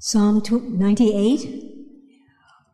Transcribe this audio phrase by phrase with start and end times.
[0.00, 1.64] Psalm 98.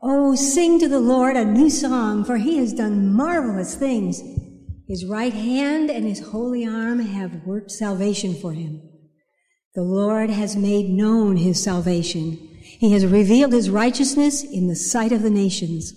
[0.02, 4.22] Oh, sing to the Lord a new song, for he has done marvelous things.
[4.86, 8.82] His right hand and his holy arm have worked salvation for him.
[9.74, 12.37] The Lord has made known his salvation.
[12.60, 15.95] He has revealed his righteousness in the sight of the nations.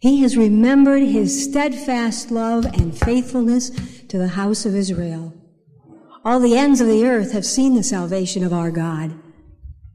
[0.00, 3.70] He has remembered his steadfast love and faithfulness
[4.08, 5.32] to the house of Israel.
[6.22, 9.18] All the ends of the earth have seen the salvation of our God.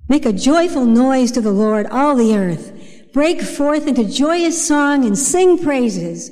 [0.09, 2.73] Make a joyful noise to the Lord, all the earth.
[3.13, 6.31] Break forth into joyous song and sing praises.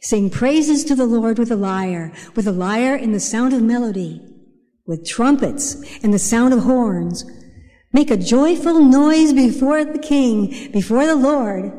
[0.00, 3.62] Sing praises to the Lord with a lyre, with a lyre in the sound of
[3.62, 4.22] melody,
[4.86, 7.24] with trumpets and the sound of horns.
[7.92, 11.72] Make a joyful noise before the King, before the Lord.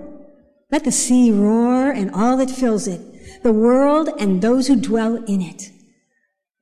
[0.70, 5.24] Let the sea roar and all that fills it, the world and those who dwell
[5.24, 5.72] in it.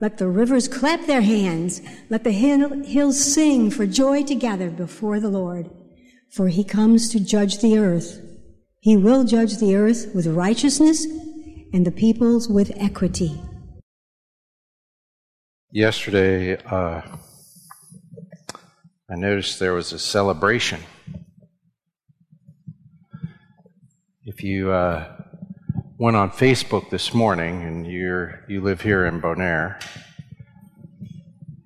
[0.02, 1.82] Let the rivers clap their hands.
[2.10, 5.70] Let the hills sing for joy together before the Lord.
[6.32, 8.22] For he comes to judge the earth.
[8.82, 11.06] He will judge the earth with righteousness
[11.72, 13.42] and the peoples with equity.
[15.72, 17.02] Yesterday, uh,
[19.10, 20.82] I noticed there was a celebration.
[24.26, 25.16] If you uh,
[25.98, 29.82] went on Facebook this morning and you're you live here in Bonaire,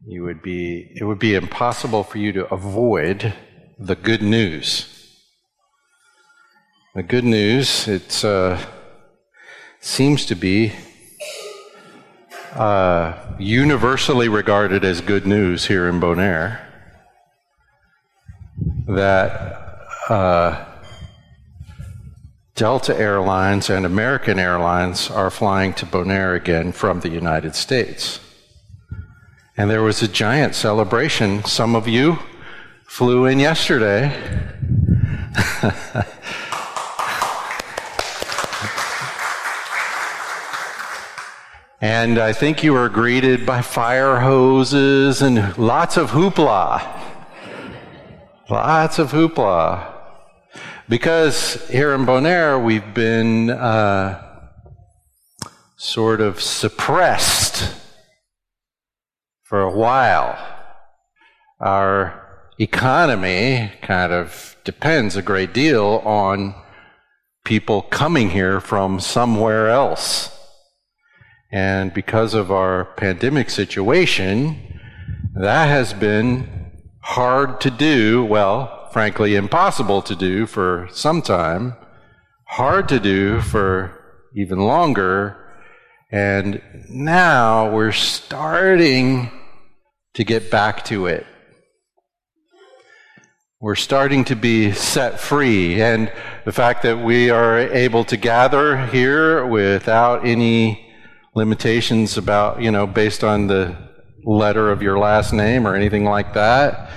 [0.06, 3.34] you would be it would be impossible for you to avoid
[3.80, 4.96] the good news.
[6.94, 8.60] The good news it uh,
[9.80, 10.74] seems to be
[12.54, 16.66] uh, universally regarded as good news here in Bonaire
[18.88, 20.69] that uh,
[22.60, 28.20] Delta Airlines and American Airlines are flying to Bonaire again from the United States.
[29.56, 31.46] And there was a giant celebration.
[31.46, 32.20] Some of you
[32.84, 34.08] flew in yesterday.
[41.80, 46.86] and I think you were greeted by fire hoses and lots of hoopla.
[48.50, 49.99] Lots of hoopla.
[50.88, 54.22] Because here in Bonaire, we've been uh,
[55.78, 57.76] sort of suppressed
[59.44, 60.38] for a while.
[61.60, 66.56] Our economy kind of depends a great deal on
[67.46, 70.36] people coming here from somewhere else.
[71.52, 74.60] And because of our pandemic situation,
[75.36, 76.72] that has been
[77.02, 78.24] hard to do.
[78.24, 81.76] Well, frankly impossible to do for some time,
[82.46, 83.96] hard to do for
[84.36, 85.38] even longer,
[86.12, 89.32] and now we're starting
[90.16, 91.26] to get back to it.
[93.62, 96.12] We're starting to be set free, and
[96.46, 100.94] the fact that we are able to gather here without any
[101.36, 103.76] limitations about, you know, based on the
[104.24, 106.90] letter of your last name or anything like that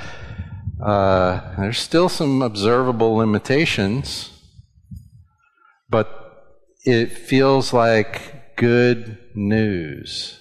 [0.82, 4.30] uh, there's still some observable limitations,
[5.88, 6.18] but
[6.84, 10.40] it feels like good news.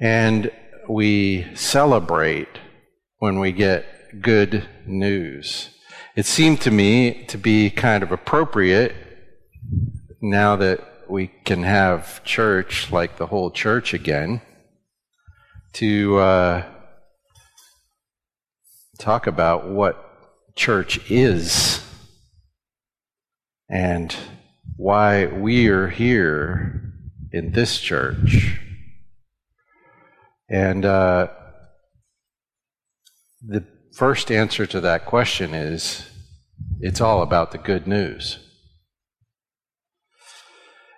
[0.00, 0.50] And
[0.88, 2.48] we celebrate
[3.18, 5.70] when we get good news.
[6.14, 8.94] It seemed to me to be kind of appropriate
[10.20, 14.42] now that we can have church like the whole church again
[15.74, 16.73] to uh,
[18.98, 20.00] talk about what
[20.56, 21.84] church is
[23.68, 24.14] and
[24.76, 26.92] why we are here
[27.32, 28.60] in this church.
[30.48, 31.28] And uh,
[33.46, 33.64] the
[33.96, 36.08] first answer to that question is
[36.80, 38.38] it's all about the good news.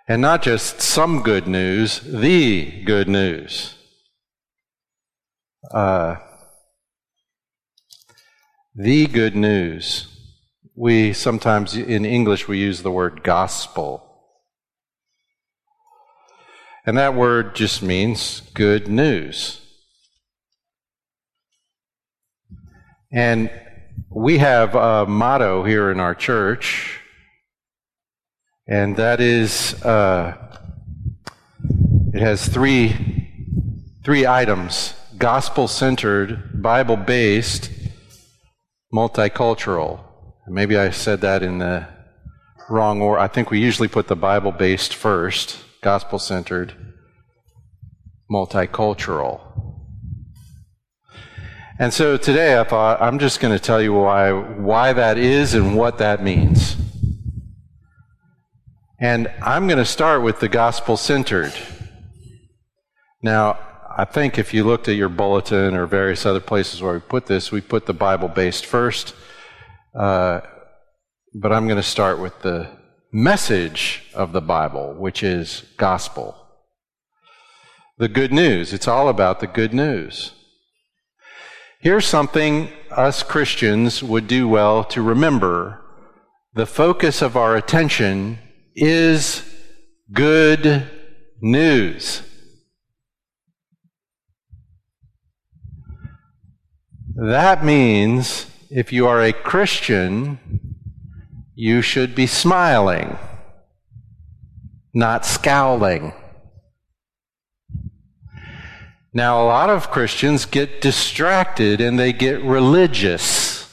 [0.07, 3.75] And not just some good news, the good news.
[5.73, 6.15] Uh,
[8.79, 10.07] the good news.
[10.75, 14.03] We sometimes, in English, we use the word gospel.
[16.85, 19.61] And that word just means good news.
[23.11, 23.49] And
[24.11, 26.99] we have a motto here in our church,
[28.67, 30.37] and that is uh,
[32.13, 32.95] it has three,
[34.05, 37.71] three items gospel centered, Bible based,
[38.93, 40.03] multicultural.
[40.47, 41.87] Maybe I said that in the
[42.69, 43.19] wrong order.
[43.19, 46.73] I think we usually put the Bible based first, gospel centered,
[48.31, 49.41] multicultural.
[51.79, 55.53] And so today I thought I'm just going to tell you why, why that is
[55.53, 56.75] and what that means.
[58.99, 61.53] And I'm going to start with the gospel centered.
[63.21, 63.59] Now,
[63.99, 67.25] I think if you looked at your bulletin or various other places where we put
[67.25, 69.15] this, we put the Bible based first.
[69.97, 70.41] Uh,
[71.33, 72.69] but I'm going to start with the
[73.11, 76.37] message of the Bible, which is gospel.
[77.97, 78.71] The good news.
[78.71, 80.31] It's all about the good news.
[81.79, 85.81] Here's something us Christians would do well to remember.
[86.53, 88.37] The focus of our attention
[88.75, 89.41] is
[90.13, 90.87] good
[91.41, 92.21] news.
[97.19, 100.37] That means if you are a Christian,
[101.55, 103.17] you should be smiling,
[104.93, 106.13] not scowling.
[109.13, 113.65] Now, a lot of Christians get distracted and they get religious.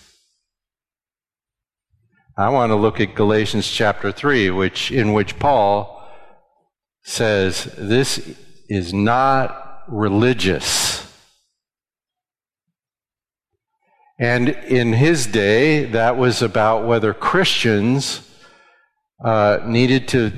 [2.38, 6.02] I want to look at Galatians chapter 3, which, in which Paul
[7.02, 8.38] says, This
[8.70, 10.83] is not religious.
[14.18, 18.20] And in his day, that was about whether Christians
[19.22, 20.32] uh, needed to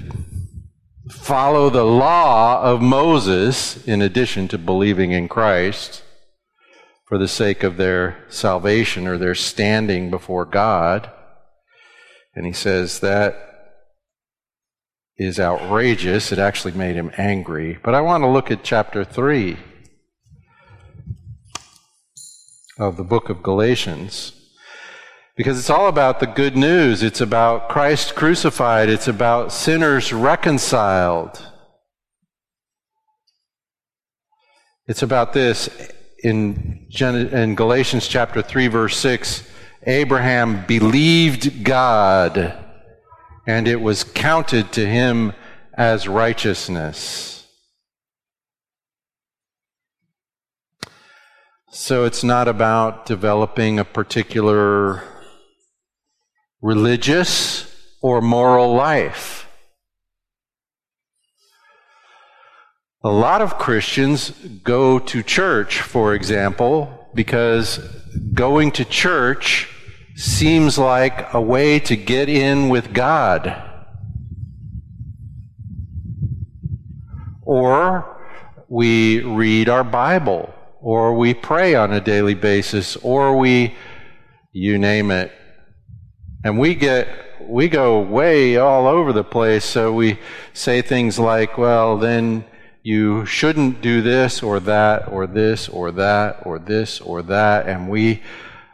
[1.11, 6.03] follow the law of Moses in addition to believing in Christ
[7.07, 11.11] for the sake of their salvation or their standing before God.
[12.35, 13.37] And he says that
[15.17, 16.33] is outrageous.
[16.33, 17.79] It actually made him angry.
[17.83, 19.57] But I want to look at chapter 3
[22.79, 24.33] of the book of Galatians.
[25.37, 27.03] Because it's all about the good news.
[27.03, 28.89] It's about Christ crucified.
[28.89, 31.45] It's about sinners reconciled.
[34.87, 35.69] It's about this
[36.23, 39.49] in, in Galatians chapter 3, verse 6.
[39.87, 42.57] Abraham believed God,
[43.47, 45.33] and it was counted to him
[45.75, 47.36] as righteousness.
[51.79, 55.03] So it's not about developing a particular
[56.63, 57.71] religious
[58.01, 59.47] or moral life.
[63.05, 64.31] A lot of Christians
[64.65, 67.77] go to church, for example, because
[68.33, 69.69] going to church
[70.15, 73.55] seems like a way to get in with God.
[77.43, 78.17] Or
[78.67, 80.56] we read our Bible
[80.87, 83.75] or we pray on a daily basis, or we,
[84.53, 85.33] you name it.
[86.45, 87.09] And we get,
[87.41, 90.17] we go way all over the place, so we
[90.53, 92.45] say things like, well, then
[92.85, 97.89] you shouldn't do this or that or this or that or this or that, and
[97.89, 98.23] we,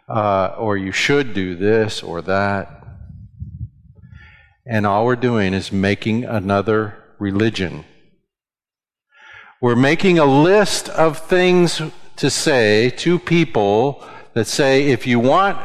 [0.06, 2.84] uh, or you should do this or that.
[4.66, 7.86] And all we're doing is making another religion.
[9.62, 11.80] We're making a list of things
[12.22, 15.58] to say to people that say, if you want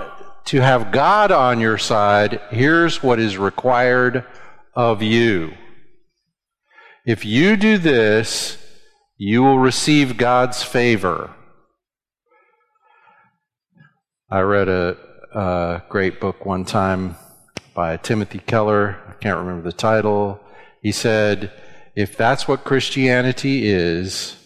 [0.46, 4.26] to have God on your side, here's what is required
[4.74, 5.54] of you.
[7.06, 8.58] If you do this,
[9.18, 11.30] you will receive God's favor.
[14.32, 14.98] I read a,
[15.36, 17.18] a, great book one time
[17.76, 18.98] by Timothy Keller.
[19.08, 20.40] I can't remember the title.
[20.82, 21.52] He said,
[21.96, 24.38] if that's what Christianity is,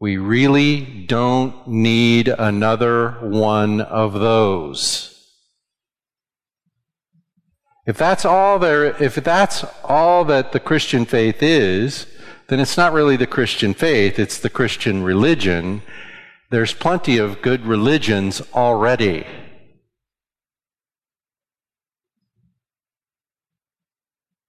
[0.00, 5.14] we really don't need another one of those.
[7.84, 12.06] If that's all there, if that's all that the Christian faith is,
[12.48, 15.82] then it's not really the Christian faith, it's the Christian religion.
[16.50, 19.26] There's plenty of good religions already.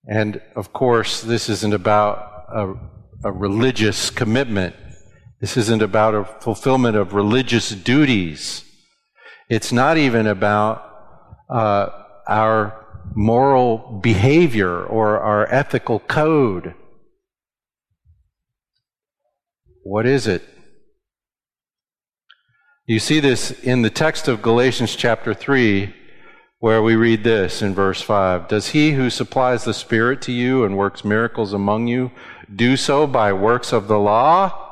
[0.07, 2.73] And of course, this isn't about a,
[3.23, 4.75] a religious commitment
[5.39, 8.65] this isn't about a fulfillment of religious duties.
[9.49, 10.83] It's not even about
[11.49, 11.89] uh,
[12.27, 16.75] our moral behavior or our ethical code.
[19.83, 20.43] What is it?
[22.85, 25.95] You see this in the text of Galatians chapter 3,
[26.59, 30.65] where we read this in verse 5 Does he who supplies the Spirit to you
[30.65, 32.11] and works miracles among you
[32.53, 34.68] do so by works of the law?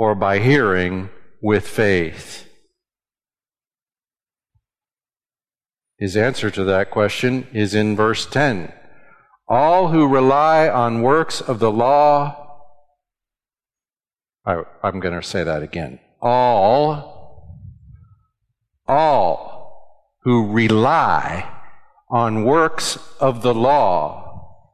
[0.00, 1.10] Or by hearing
[1.42, 2.48] with faith?
[5.98, 8.72] His answer to that question is in verse 10.
[9.46, 12.34] All who rely on works of the law,
[14.46, 16.00] I, am going to say that again.
[16.22, 17.60] All
[18.88, 21.46] all who rely
[22.08, 24.64] on works of the law.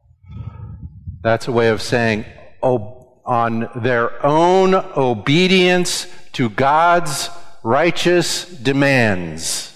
[1.25, 2.27] That's a way of saying
[2.63, 2.96] oh,
[3.27, 7.29] on their own obedience to God's
[7.63, 9.73] righteous demands.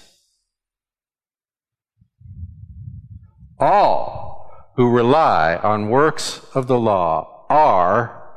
[3.59, 8.31] All who rely on works of the law are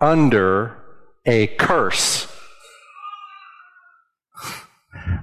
[0.00, 0.76] under
[1.26, 2.26] a curse.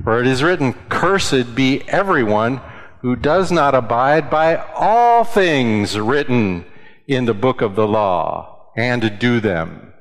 [0.04, 2.62] For it is written, Cursed be everyone
[3.02, 6.66] who does not abide by all things written
[7.08, 9.94] in the book of the law and do them.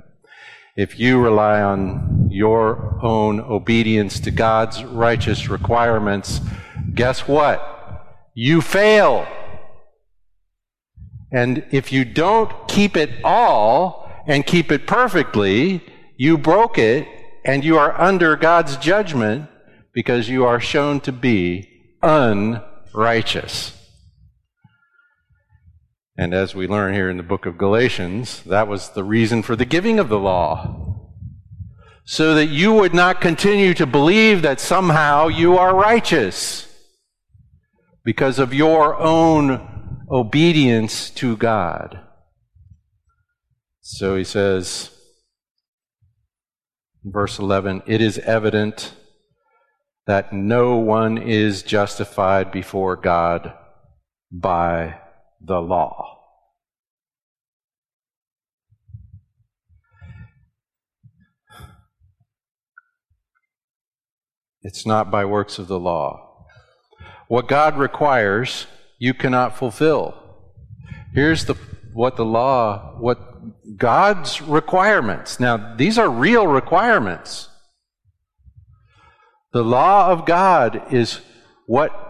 [0.76, 6.42] If you rely on your own obedience to God's righteous requirements,
[6.95, 7.73] guess what?
[8.35, 9.26] You fail.
[11.33, 15.83] And if you don't keep it all and keep it perfectly,
[16.18, 17.09] you broke it
[17.45, 19.49] and you are under God's judgment
[19.95, 21.68] because you are shown to be
[22.02, 23.75] unrighteous.
[26.18, 29.54] And as we learn here in the book of Galatians, that was the reason for
[29.54, 31.12] the giving of the law.
[32.04, 36.73] So that you would not continue to believe that somehow you are righteous
[38.04, 42.00] because of your own obedience to God.
[43.80, 44.90] So he says,
[47.04, 48.94] verse 11, it is evident
[50.06, 53.52] that no one is justified before God
[54.30, 55.00] by
[55.40, 56.16] the law.
[64.62, 66.45] It's not by works of the law.
[67.28, 68.66] What God requires,
[68.99, 70.14] you cannot fulfill.
[71.14, 71.55] Here's the,
[71.93, 75.38] what the law, what God's requirements.
[75.38, 77.49] Now, these are real requirements.
[79.52, 81.21] The law of God is
[81.66, 82.05] what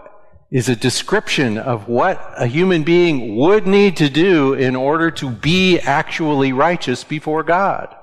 [0.49, 5.29] is a description of what a human being would need to do in order to
[5.29, 7.93] be actually righteous before God.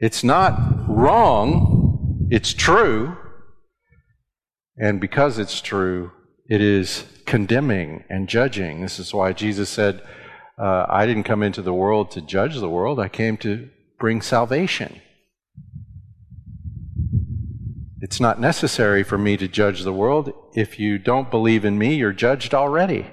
[0.00, 0.58] It's not
[0.88, 3.16] wrong, it's true.
[4.76, 6.10] And because it's true,
[6.48, 8.80] it is condemning and judging.
[8.80, 10.02] This is why Jesus said,
[10.58, 13.70] uh, I didn't come into the world to judge the world, I came to
[14.00, 15.00] bring salvation.
[18.02, 20.32] It's not necessary for me to judge the world.
[20.56, 23.06] If you don't believe in me, you're judged already.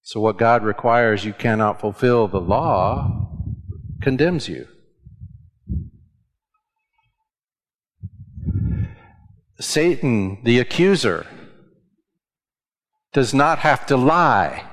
[0.00, 3.28] So, what God requires you cannot fulfill, the law
[4.00, 4.66] condemns you.
[9.60, 11.26] Satan, the accuser,
[13.12, 14.70] does not have to lie.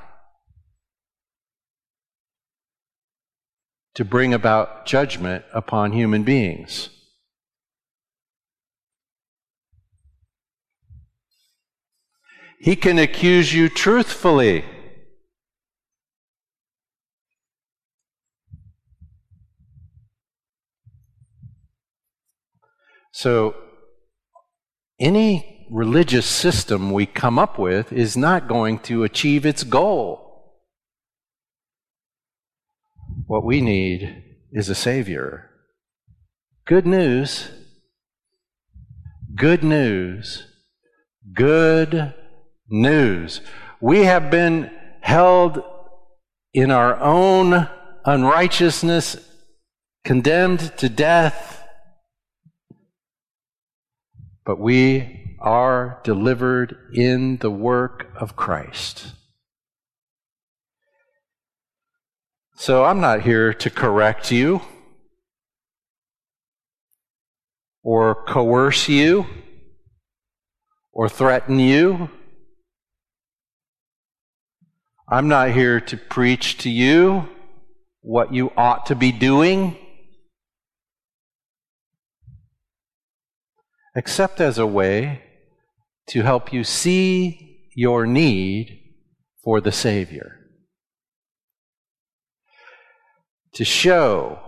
[3.96, 6.90] To bring about judgment upon human beings.
[12.60, 14.64] He can accuse you truthfully.
[23.12, 23.54] So,
[24.98, 30.23] any religious system we come up with is not going to achieve its goal.
[33.26, 35.50] What we need is a Savior.
[36.66, 37.50] Good news.
[39.36, 40.46] Good news.
[41.34, 42.14] Good
[42.70, 43.42] news.
[43.82, 45.64] We have been held
[46.54, 47.68] in our own
[48.06, 49.18] unrighteousness,
[50.04, 51.64] condemned to death,
[54.46, 59.14] but we are delivered in the work of Christ.
[62.66, 64.62] So I'm not here to correct you
[67.84, 69.26] or coerce you
[70.94, 72.10] or threaten you.
[75.10, 77.28] I'm not here to preach to you
[78.00, 79.78] what you ought to be doing,
[83.94, 85.22] except as a way
[86.08, 88.80] to help you see your need
[89.44, 90.43] for the Savior.
[93.54, 94.40] To show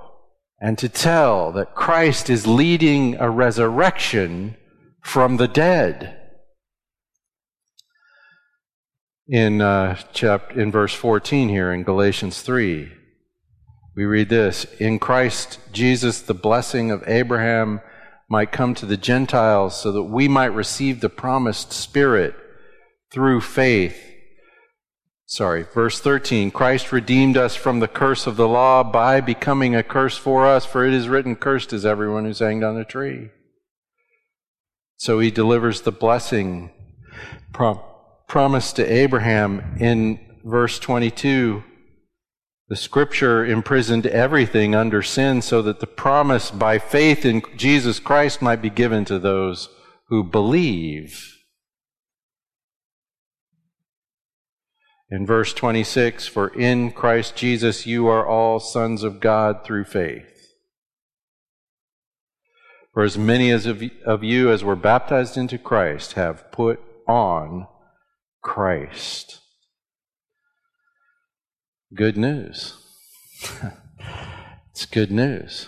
[0.60, 4.56] and to tell that Christ is leading a resurrection
[5.02, 6.20] from the dead.
[9.28, 12.92] In, uh, chapter, in verse 14 here in Galatians 3,
[13.96, 17.82] we read this In Christ Jesus, the blessing of Abraham
[18.30, 22.36] might come to the Gentiles so that we might receive the promised Spirit
[23.12, 24.15] through faith.
[25.28, 29.84] Sorry, verse 13 Christ redeemed us from the curse of the law by becoming a
[29.84, 33.32] curse for us, for it is written, Cursed is everyone who's hanged on a tree.
[34.98, 36.72] So he delivers the blessing
[37.54, 37.82] prom-
[38.28, 41.64] promised to Abraham in verse 22.
[42.68, 48.42] The scripture imprisoned everything under sin so that the promise by faith in Jesus Christ
[48.42, 49.70] might be given to those
[50.08, 51.35] who believe.
[55.10, 60.32] In verse 26, for in Christ Jesus you are all sons of God through faith.
[62.94, 67.68] For as many as of, of you as were baptized into Christ have put on
[68.42, 69.42] Christ.
[71.94, 72.74] Good news.
[74.72, 75.68] it's good news.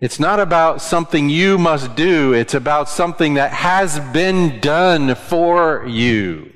[0.00, 5.86] It's not about something you must do, it's about something that has been done for
[5.86, 6.53] you.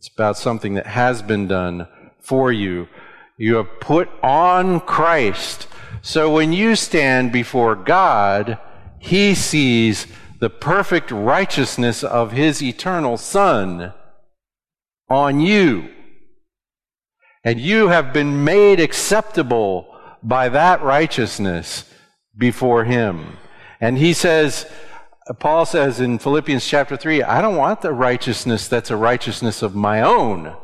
[0.00, 1.86] It's about something that has been done
[2.20, 2.88] for you.
[3.36, 5.68] You have put on Christ.
[6.00, 8.58] So when you stand before God,
[8.98, 10.06] He sees
[10.38, 13.92] the perfect righteousness of His eternal Son
[15.10, 15.90] on you.
[17.44, 21.84] And you have been made acceptable by that righteousness
[22.38, 23.36] before Him.
[23.82, 24.64] And He says,
[25.38, 29.74] Paul says in Philippians chapter 3, I don't want the righteousness that's a righteousness of
[29.74, 30.56] my own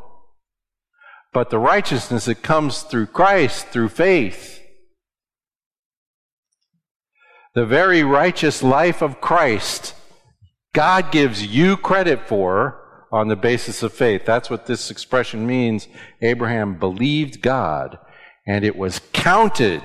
[1.37, 4.59] but the righteousness that comes through Christ, through faith.
[7.55, 9.95] The very righteous life of Christ,
[10.73, 14.25] God gives you credit for on the basis of faith.
[14.25, 15.89] That's what this expression means.
[16.23, 17.99] Abraham believed God,
[18.47, 19.83] and it was counted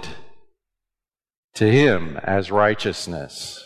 [1.56, 3.62] to him as righteousness.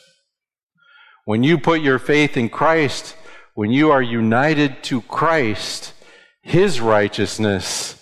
[1.26, 3.16] When you put your faith in Christ,
[3.56, 5.94] when you are united to Christ,
[6.44, 8.00] his righteousness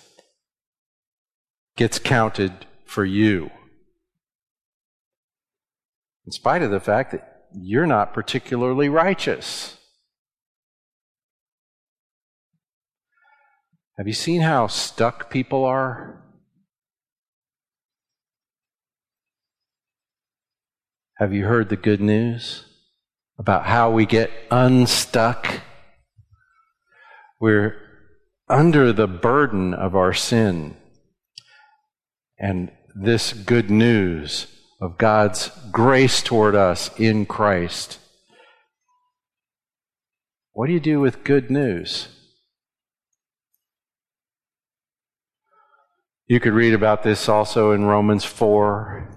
[1.76, 2.52] gets counted
[2.84, 3.50] for you.
[6.26, 9.78] In spite of the fact that you're not particularly righteous.
[13.96, 16.22] Have you seen how stuck people are?
[21.16, 22.66] Have you heard the good news
[23.38, 25.60] about how we get unstuck?
[27.40, 27.76] We're
[28.48, 30.76] under the burden of our sin.
[32.38, 34.46] And this good news
[34.80, 37.98] of God's grace toward us in Christ.
[40.52, 42.08] What do you do with good news?
[46.26, 49.13] You could read about this also in Romans 4.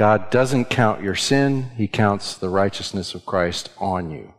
[0.00, 4.32] God doesn't count your sin, He counts the righteousness of Christ on you.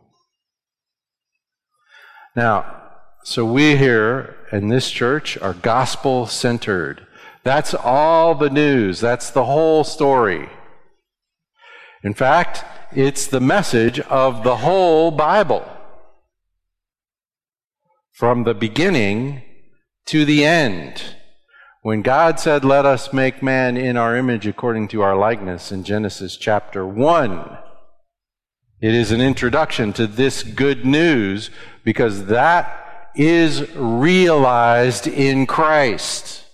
[2.34, 2.82] Now,
[3.22, 7.06] so we here in this church are gospel centered.
[7.44, 8.98] That's all the news.
[8.98, 10.48] That's the whole story.
[12.02, 15.64] In fact, it's the message of the whole Bible.
[18.10, 19.42] From the beginning
[20.06, 21.04] to the end.
[21.82, 25.82] When God said, Let us make man in our image according to our likeness in
[25.82, 27.58] Genesis chapter 1,
[28.80, 31.50] it is an introduction to this good news
[31.84, 36.44] because that is realized in Christ.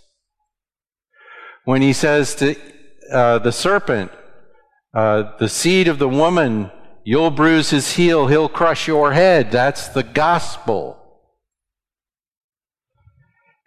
[1.64, 2.56] When he says to
[3.12, 4.10] uh, the serpent,
[4.94, 6.70] uh, the seed of the woman,
[7.04, 9.52] you'll bruise his heel, he'll crush your head.
[9.52, 10.98] That's the gospel.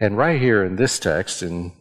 [0.02, 1.74] And right here in this text, in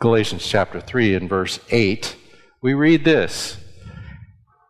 [0.00, 2.16] Galatians chapter 3 and verse 8,
[2.60, 3.58] we read this.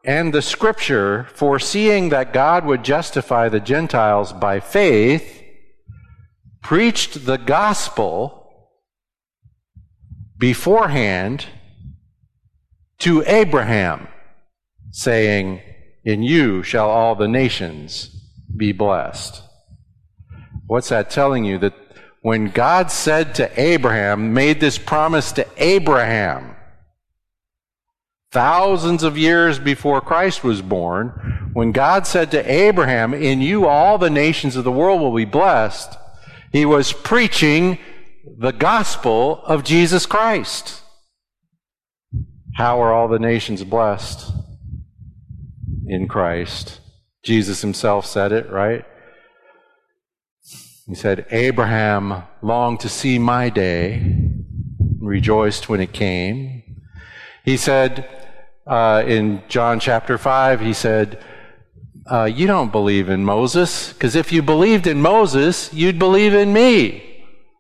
[0.04, 5.42] And the scripture, foreseeing that God would justify the Gentiles by faith,
[6.62, 8.70] preached the gospel
[10.36, 11.46] beforehand
[12.98, 14.08] to Abraham,
[14.90, 15.62] saying,
[16.04, 18.10] In you shall all the nations
[18.54, 19.42] be blessed.
[20.66, 21.56] What's that telling you?
[21.56, 21.85] That
[22.26, 26.56] when God said to Abraham, made this promise to Abraham,
[28.32, 33.96] thousands of years before Christ was born, when God said to Abraham, In you all
[33.96, 35.96] the nations of the world will be blessed,
[36.50, 37.78] he was preaching
[38.36, 40.82] the gospel of Jesus Christ.
[42.56, 44.32] How are all the nations blessed?
[45.86, 46.80] In Christ.
[47.22, 48.84] Jesus himself said it, right?
[50.86, 54.44] He said, Abraham longed to see my day, and
[55.00, 56.62] rejoiced when it came.
[57.44, 58.08] He said,
[58.66, 61.22] uh, in John chapter 5, he said,
[62.10, 66.52] uh, You don't believe in Moses, because if you believed in Moses, you'd believe in
[66.52, 67.02] me.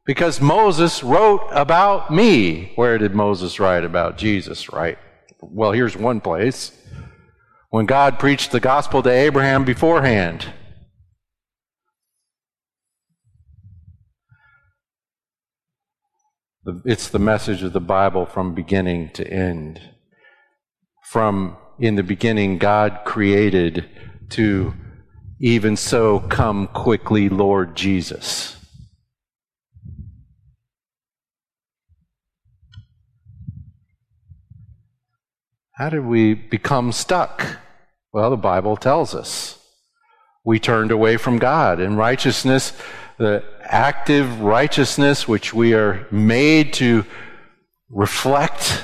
[0.04, 2.72] Because Moses wrote about me.
[2.76, 4.98] Where did Moses write about Jesus, right?
[5.40, 6.70] Well, here's one place.
[7.70, 10.46] When God preached the gospel to Abraham beforehand.
[16.84, 19.80] It's the message of the Bible from beginning to end.
[21.04, 23.88] From in the beginning, God created
[24.30, 24.74] to
[25.38, 28.56] even so come quickly, Lord Jesus.
[35.74, 37.58] How did we become stuck?
[38.12, 39.62] Well, the Bible tells us.
[40.44, 42.72] We turned away from God, and righteousness
[43.18, 47.04] the active righteousness which we are made to
[47.90, 48.82] reflect,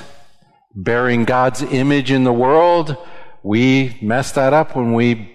[0.75, 2.97] bearing God's image in the world,
[3.43, 5.29] we messed that up when we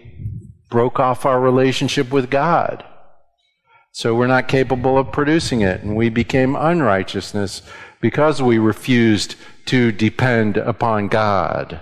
[0.70, 2.84] broke off our relationship with God.
[3.92, 7.62] So we're not capable of producing it, and we became unrighteousness
[8.00, 11.80] because we refused to depend upon God.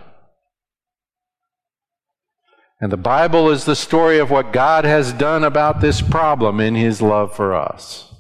[2.81, 6.75] And the Bible is the story of what God has done about this problem in
[6.75, 8.13] His love for us.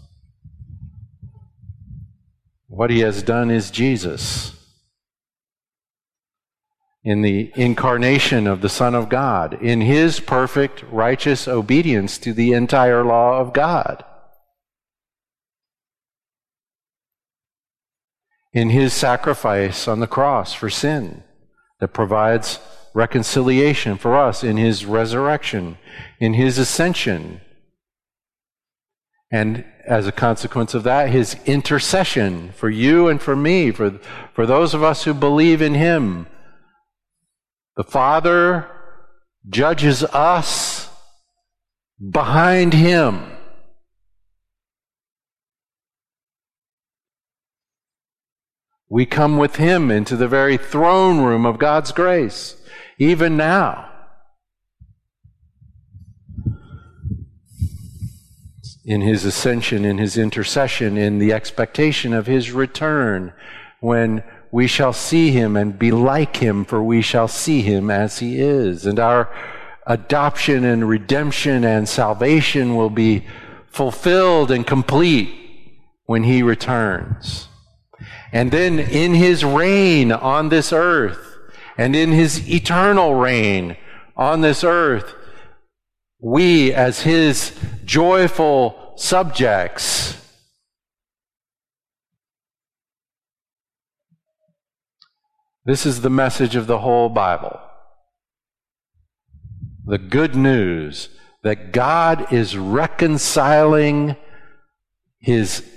[2.66, 4.52] What He has done is Jesus.
[7.04, 12.52] In the incarnation of the Son of God, in His perfect, righteous obedience to the
[12.52, 14.04] entire law of God.
[18.54, 21.22] In His sacrifice on the cross for sin
[21.78, 22.58] that provides
[22.96, 25.76] reconciliation for us in his resurrection,
[26.18, 27.42] in his ascension.
[29.30, 34.00] And as a consequence of that, his intercession for you and for me, for,
[34.32, 36.26] for those of us who believe in him.
[37.76, 38.66] The Father
[39.46, 40.88] judges us
[42.00, 43.30] behind him.
[48.88, 52.56] We come with him into the very throne room of God's grace
[52.98, 53.90] even now.
[58.84, 63.32] In his ascension, in his intercession, in the expectation of his return,
[63.80, 68.20] when we shall see him and be like him, for we shall see him as
[68.20, 68.86] he is.
[68.86, 69.28] And our
[69.86, 73.26] adoption and redemption and salvation will be
[73.66, 75.28] fulfilled and complete
[76.06, 77.48] when he returns.
[78.32, 81.35] And then in his reign on this earth,
[81.76, 83.76] and in his eternal reign
[84.16, 85.14] on this earth,
[86.18, 90.16] we as his joyful subjects
[95.66, 97.58] This is the message of the whole Bible.
[99.84, 101.08] The good news
[101.42, 104.14] that God is reconciling
[105.18, 105.68] his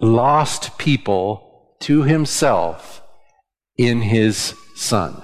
[0.00, 3.02] lost people to himself
[3.76, 5.22] in his Son.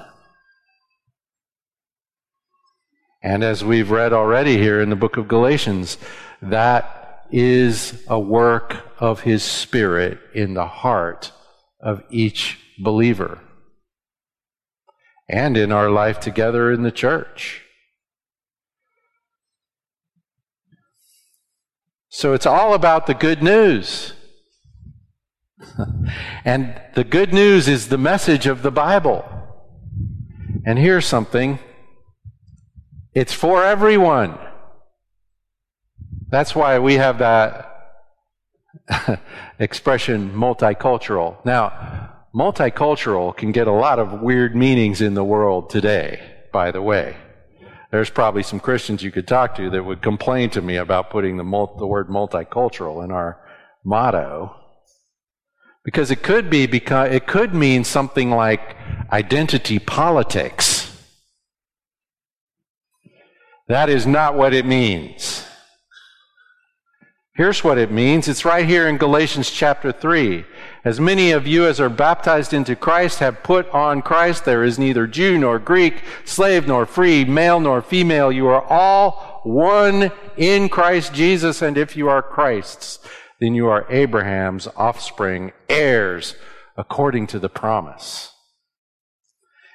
[3.23, 5.99] And as we've read already here in the book of Galatians,
[6.41, 11.33] that is a work of His Spirit in the heart
[11.81, 13.41] of each believer
[15.29, 17.63] and in our life together in the church.
[22.09, 24.15] So it's all about the good news.
[26.45, 29.40] and the good news is the message of the Bible.
[30.65, 31.59] And here's something
[33.15, 34.39] it's for everyone.
[36.29, 37.67] That's why we have that
[39.59, 41.45] expression multicultural.
[41.45, 46.21] Now, multicultural can get a lot of weird meanings in the world today,
[46.53, 47.17] by the way.
[47.91, 51.37] There's probably some Christians you could talk to that would complain to me about putting
[51.37, 53.41] the, the word multicultural in our
[53.85, 54.55] motto.
[55.85, 58.77] Because it could be because it could mean something like
[59.13, 60.87] identity politics.
[63.69, 65.47] That is not what it means.
[67.35, 68.29] Here's what it means.
[68.29, 70.45] It's right here in Galatians chapter 3.
[70.85, 74.45] As many of you as are baptized into Christ have put on Christ.
[74.45, 78.31] There is neither Jew nor Greek, slave nor free, male nor female.
[78.31, 81.63] You are all one in Christ Jesus.
[81.63, 82.99] And if you are Christ's,
[83.41, 86.35] then you are Abraham's offspring, heirs
[86.77, 88.30] according to the promise.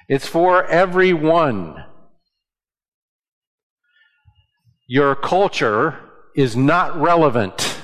[0.08, 1.84] It's for everyone.
[4.86, 5.98] Your culture
[6.36, 7.80] is not relevant.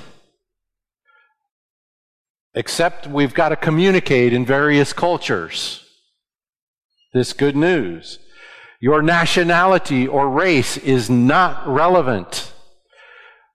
[2.53, 5.81] Except we've got to communicate in various cultures.
[7.13, 8.19] this good news.
[8.79, 12.51] Your nationality or race is not relevant.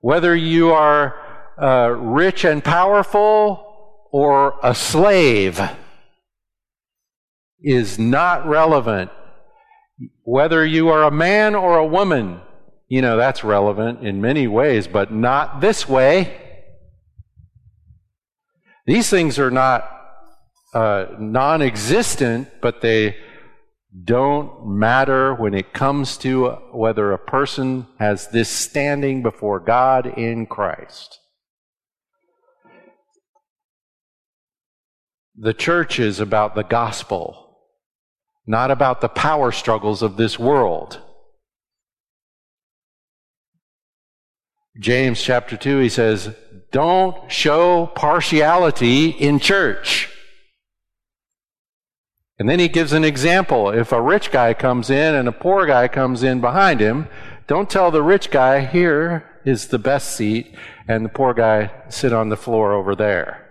[0.01, 1.17] Whether you are
[1.61, 5.61] uh, rich and powerful or a slave
[7.63, 9.11] is not relevant.
[10.23, 12.41] Whether you are a man or a woman,
[12.89, 16.41] you know, that's relevant in many ways, but not this way.
[18.87, 19.91] These things are not
[20.73, 23.17] uh, non existent, but they
[24.05, 30.47] don't matter when it comes to whether a person has this standing before God in
[30.47, 31.19] Christ.
[35.37, 37.48] The church is about the gospel,
[38.49, 41.03] not about the power struggles of this world.
[44.79, 46.35] James chapter 2, he says,
[46.73, 50.09] Don't show partiality in church.
[52.39, 53.69] And then he gives an example.
[53.69, 57.09] If a rich guy comes in and a poor guy comes in behind him,
[57.47, 60.55] don't tell the rich guy, here is the best seat,
[60.87, 63.45] and the poor guy, sit on the floor over there.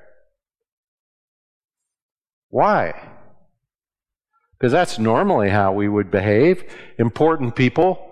[2.50, 3.17] Why?
[4.58, 6.64] Because that's normally how we would behave.
[6.98, 8.04] Important people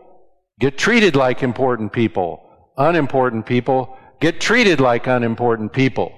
[0.59, 2.41] get treated like important people.
[2.77, 6.13] Unimportant people get treated like unimportant people.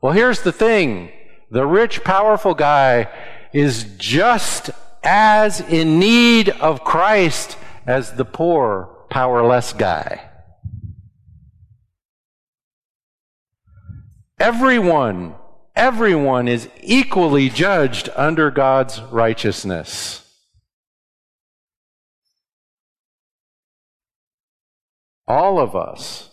[0.00, 1.10] Well, here's the thing.
[1.50, 3.08] The rich, powerful guy
[3.52, 4.70] is just
[5.02, 10.28] as in need of Christ as the poor, powerless guy.
[14.38, 15.34] Everyone,
[15.74, 20.18] everyone is equally judged under God's righteousness.
[25.26, 26.30] All of us,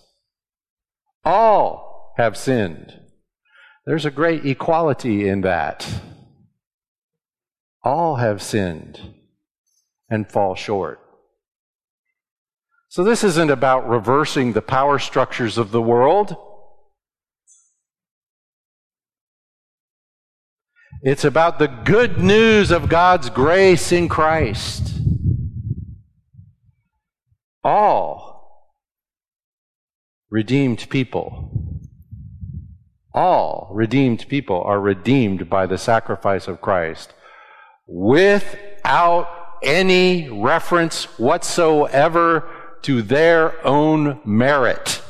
[1.23, 2.99] all have sinned.
[3.85, 5.87] There's a great equality in that.
[7.83, 8.99] All have sinned
[10.09, 10.99] and fall short.
[12.89, 16.35] So this isn't about reversing the power structures of the world.
[21.01, 24.93] It's about the good news of God's grace in Christ.
[27.63, 28.27] All
[30.29, 31.49] redeemed people
[33.13, 37.13] all redeemed people are redeemed by the sacrifice of Christ
[37.87, 39.27] without
[39.63, 42.47] any reference whatsoever
[42.83, 45.01] to their own merit.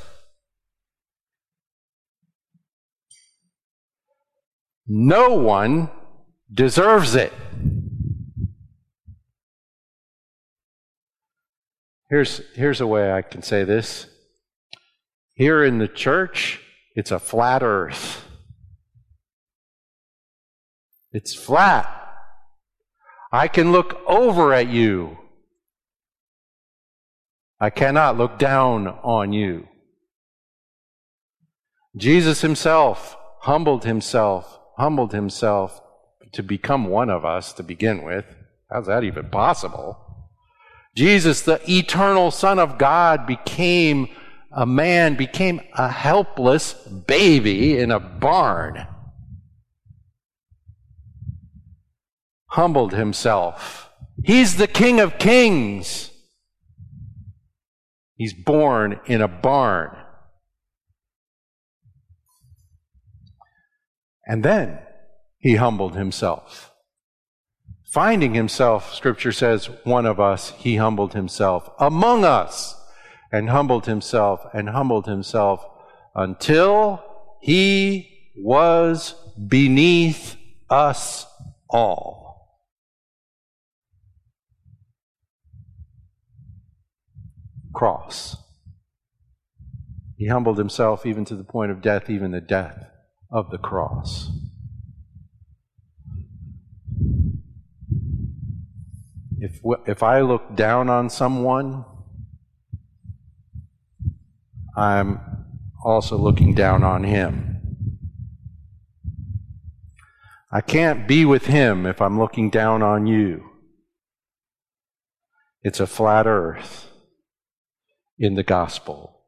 [4.91, 5.91] No one
[6.52, 7.32] deserves it.
[12.10, 14.08] Here's, here's a way I can say this.
[15.36, 16.60] Here in the church,
[16.95, 18.25] it's a flat earth.
[21.12, 21.95] It's flat.
[23.32, 25.19] I can look over at you.
[27.60, 29.67] I cannot look down on you.
[31.95, 35.82] Jesus himself humbled himself, humbled himself
[36.32, 38.26] to become one of us to begin with.
[38.72, 39.98] How's that even possible?
[40.96, 44.08] Jesus, the eternal Son of God, became
[44.52, 48.88] a man became a helpless baby in a barn,
[52.48, 53.89] humbled himself.
[54.24, 56.12] He's the King of Kings.
[58.15, 59.96] He's born in a barn.
[64.30, 64.78] And then
[65.39, 66.72] he humbled himself.
[67.84, 72.80] Finding himself, scripture says, one of us, he humbled himself among us
[73.32, 75.65] and humbled himself and humbled himself
[76.13, 77.04] until
[77.42, 79.15] he was
[79.48, 80.36] beneath
[80.70, 81.26] us
[81.68, 82.62] all.
[87.74, 88.38] Cross.
[90.18, 92.88] He humbled himself even to the point of death, even the death
[93.32, 94.32] of the cross.
[99.39, 101.86] If, if I look down on someone,
[104.76, 105.20] I'm
[105.84, 107.50] also looking down on him.
[110.52, 113.44] I can't be with him if I'm looking down on you.
[115.62, 116.88] It's a flat earth
[118.18, 119.22] in the gospel.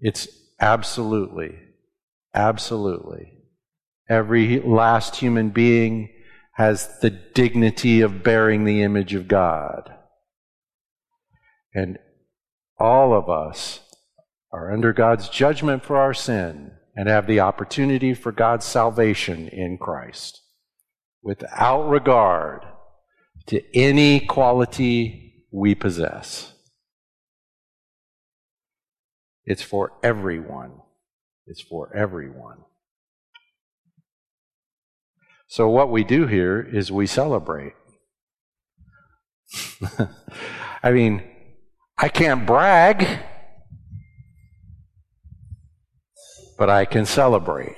[0.00, 0.28] It's
[0.60, 1.58] absolutely,
[2.38, 3.32] absolutely.
[4.08, 6.08] Every last human being
[6.54, 9.92] has the dignity of bearing the image of God.
[11.74, 11.98] And
[12.78, 13.80] all of us
[14.52, 19.76] are under God's judgment for our sin and have the opportunity for God's salvation in
[19.76, 20.40] Christ
[21.22, 22.64] without regard
[23.46, 26.54] to any quality we possess.
[29.44, 30.72] It's for everyone.
[31.48, 32.58] It's for everyone.
[35.48, 37.72] So, what we do here is we celebrate.
[40.82, 41.22] I mean,
[41.96, 43.20] I can't brag,
[46.58, 47.76] but I can celebrate.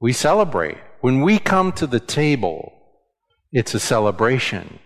[0.00, 0.78] We celebrate.
[1.00, 2.72] When we come to the table,
[3.52, 4.78] it's a celebration.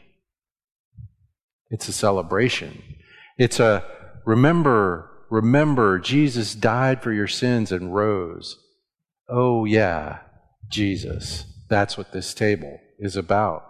[1.71, 2.83] It's a celebration.
[3.39, 3.85] It's a
[4.27, 8.59] remember, remember, Jesus died for your sins and rose.
[9.31, 10.19] Oh, yeah,
[10.69, 11.47] Jesus.
[11.71, 13.65] That's what this table is about.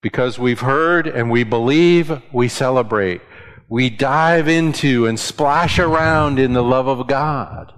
[0.00, 3.20] Because we've heard and we believe, we celebrate.
[3.68, 7.74] We dive into and splash around in the love of God.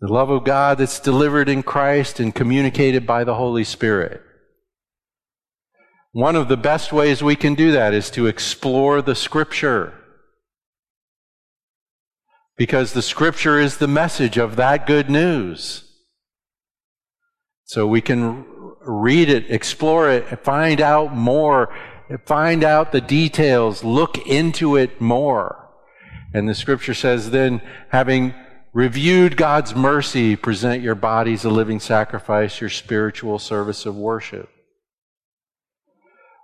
[0.00, 4.20] The love of God that's delivered in Christ and communicated by the Holy Spirit.
[6.12, 9.94] One of the best ways we can do that is to explore the Scripture.
[12.56, 15.84] Because the Scripture is the message of that good news.
[17.64, 18.44] So we can
[18.80, 21.72] read it, explore it, find out more,
[22.26, 25.68] find out the details, look into it more.
[26.34, 28.34] And the Scripture says, then, having
[28.72, 34.48] reviewed God's mercy, present your bodies a living sacrifice, your spiritual service of worship.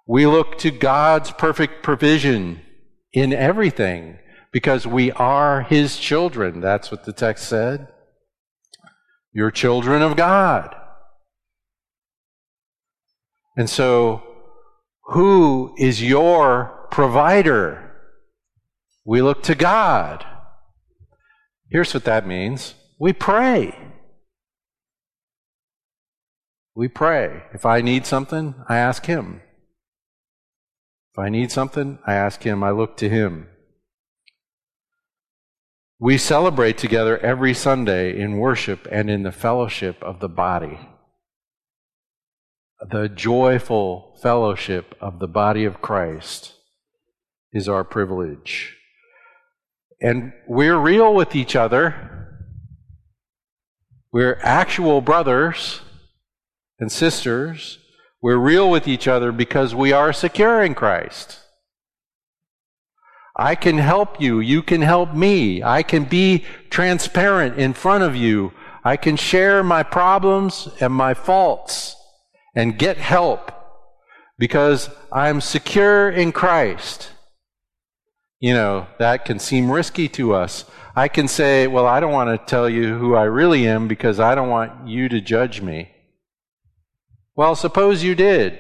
[0.07, 2.61] We look to God's perfect provision
[3.13, 4.19] in everything
[4.53, 6.61] because we are His children.
[6.61, 7.89] That's what the text said.
[9.33, 10.75] You're children of God.
[13.57, 14.23] And so,
[15.07, 17.93] who is your provider?
[19.05, 20.25] We look to God.
[21.71, 23.77] Here's what that means we pray.
[26.75, 27.43] We pray.
[27.53, 29.41] If I need something, I ask Him.
[31.17, 32.63] If I need something, I ask Him.
[32.63, 33.49] I look to Him.
[35.99, 40.79] We celebrate together every Sunday in worship and in the fellowship of the body.
[42.91, 46.53] The joyful fellowship of the body of Christ
[47.51, 48.77] is our privilege.
[50.03, 52.45] And we're real with each other.
[54.13, 55.81] We're actual brothers
[56.79, 57.79] and sisters.
[58.23, 61.41] We're real with each other because we are secure in Christ.
[63.39, 64.41] I can help you.
[64.41, 65.63] You can help me.
[65.63, 68.53] I can be transparent in front of you.
[68.83, 71.97] I can share my problems and my faults
[72.55, 73.53] and get help
[74.39, 77.11] because I'm secure in Christ.
[78.41, 80.65] You know, that can seem risky to us.
[80.95, 84.19] I can say, well, I don't want to tell you who I really am because
[84.19, 85.91] I don't want you to judge me.
[87.37, 88.59] Well, suppose you did.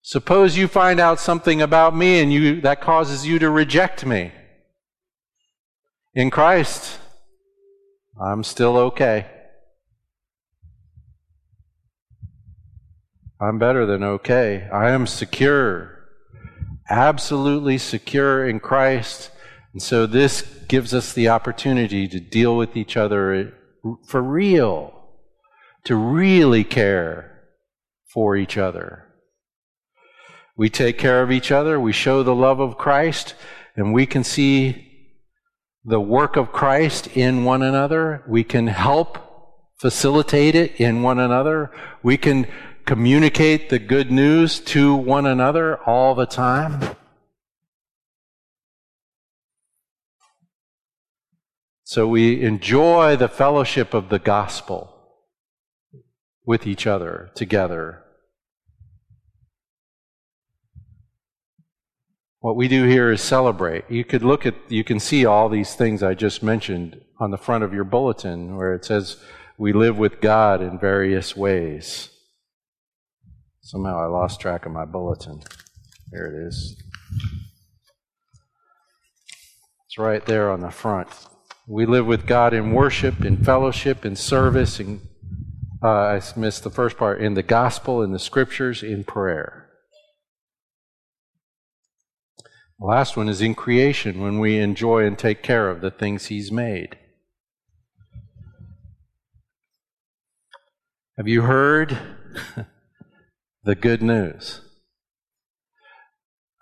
[0.00, 4.32] Suppose you find out something about me and you that causes you to reject me.
[6.14, 6.98] In Christ,
[8.18, 9.26] I'm still okay.
[13.38, 14.66] I'm better than okay.
[14.72, 16.06] I am secure,
[16.88, 19.30] absolutely secure in Christ.
[19.74, 23.52] And so this gives us the opportunity to deal with each other
[24.06, 24.92] for real,
[25.84, 27.44] to really care
[28.12, 29.04] for each other.
[30.56, 33.34] We take care of each other, we show the love of Christ,
[33.76, 34.86] and we can see
[35.84, 38.24] the work of Christ in one another.
[38.26, 39.18] We can help
[39.78, 41.70] facilitate it in one another.
[42.02, 42.46] We can
[42.86, 46.96] communicate the good news to one another all the time.
[51.88, 54.92] So we enjoy the fellowship of the gospel
[56.44, 58.02] with each other together.
[62.40, 63.88] What we do here is celebrate.
[63.88, 67.38] You could look at, you can see all these things I just mentioned on the
[67.38, 69.18] front of your bulletin where it says
[69.56, 72.10] we live with God in various ways.
[73.60, 75.40] Somehow I lost track of my bulletin.
[76.10, 76.82] There it is.
[79.86, 81.28] It's right there on the front.
[81.68, 85.00] We live with God in worship, in fellowship, in service, and
[85.82, 89.68] uh, I missed the first part, in the gospel, in the scriptures, in prayer.
[92.78, 96.26] The last one is in creation, when we enjoy and take care of the things
[96.26, 96.98] He's made.
[101.16, 101.98] Have you heard
[103.64, 104.60] the good news?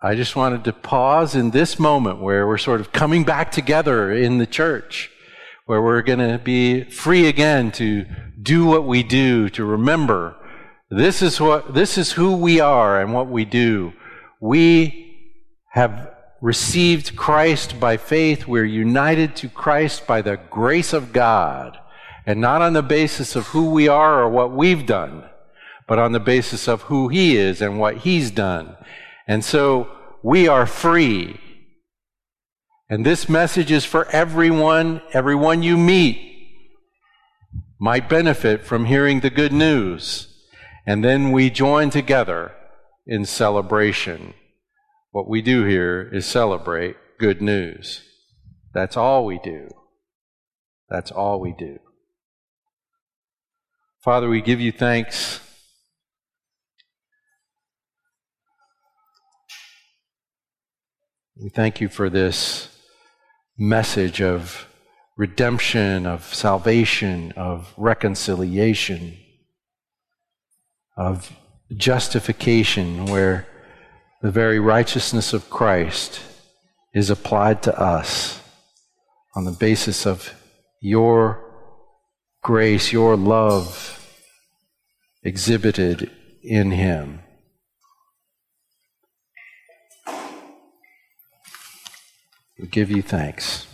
[0.04, 4.12] I just wanted to pause in this moment where we're sort of coming back together
[4.12, 5.10] in the church.
[5.64, 8.04] where we're going to be free again to
[8.42, 10.36] do what we do, to remember
[10.90, 13.94] this is what, this is who we are and what we do.
[14.42, 15.40] We
[15.70, 18.46] have received Christ by faith.
[18.46, 21.78] We're united to Christ by the grace of God
[22.26, 25.24] and not on the basis of who we are or what we've done,
[25.88, 28.76] but on the basis of who He is and what He's done.
[29.26, 29.90] And so
[30.22, 31.40] we are free.
[32.88, 36.32] And this message is for everyone, everyone you meet
[37.80, 40.28] might benefit from hearing the good news.
[40.86, 42.52] And then we join together
[43.06, 44.34] in celebration.
[45.10, 48.02] What we do here is celebrate good news.
[48.72, 49.68] That's all we do.
[50.88, 51.78] That's all we do.
[54.02, 55.40] Father, we give you thanks.
[61.36, 62.68] We thank you for this
[63.58, 64.66] message of
[65.16, 69.18] redemption, of salvation, of reconciliation
[70.96, 71.32] of
[71.76, 73.46] justification, where
[74.22, 76.20] the very righteousness of Christ
[76.94, 78.40] is applied to us
[79.34, 80.32] on the basis of
[80.80, 81.44] your
[82.42, 84.00] grace, your love
[85.22, 86.10] exhibited
[86.42, 87.20] in Him.
[92.58, 93.66] We give you thanks.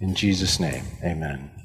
[0.00, 1.59] In Jesus' name, amen.